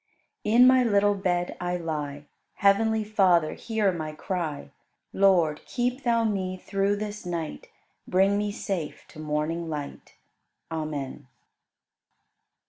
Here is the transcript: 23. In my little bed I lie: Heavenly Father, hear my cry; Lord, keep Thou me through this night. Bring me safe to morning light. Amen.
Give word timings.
23. 0.41 0.51
In 0.63 0.67
my 0.67 0.83
little 0.83 1.13
bed 1.13 1.55
I 1.59 1.77
lie: 1.77 2.25
Heavenly 2.55 3.03
Father, 3.03 3.53
hear 3.53 3.91
my 3.91 4.13
cry; 4.13 4.71
Lord, 5.13 5.61
keep 5.67 6.01
Thou 6.01 6.23
me 6.23 6.57
through 6.57 6.95
this 6.95 7.23
night. 7.23 7.69
Bring 8.07 8.35
me 8.35 8.51
safe 8.51 9.05
to 9.09 9.19
morning 9.19 9.69
light. 9.69 10.15
Amen. 10.71 11.27